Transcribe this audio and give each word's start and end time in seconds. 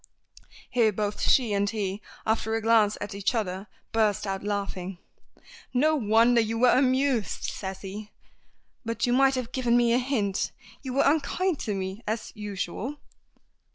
Here 0.71 0.91
both 0.91 1.21
she 1.21 1.53
and 1.53 1.69
he, 1.69 2.01
after 2.25 2.55
a 2.55 2.61
glance 2.63 2.97
at 2.99 3.13
each 3.13 3.35
other, 3.35 3.67
burst 3.91 4.25
out 4.25 4.43
laughing. 4.43 4.97
"No 5.75 5.95
wonder 5.95 6.41
you 6.41 6.57
were 6.57 6.71
amused," 6.75 7.43
says 7.43 7.81
he, 7.81 8.09
"but 8.83 9.05
you 9.05 9.13
might 9.13 9.35
have 9.35 9.51
given 9.51 9.77
me 9.77 9.93
a 9.93 9.99
hint. 9.99 10.53
You 10.81 10.93
were 10.93 11.03
unkind 11.05 11.59
to 11.59 11.75
me 11.75 12.01
as 12.07 12.31
usual." 12.33 12.97